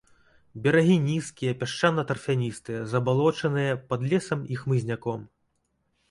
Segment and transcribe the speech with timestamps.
[0.63, 5.21] Берагі нізкія, пясчана-тарфяністыя, забалочаныя, пад лесам і хмызняком.